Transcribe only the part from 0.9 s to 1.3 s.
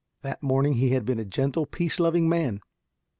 had been a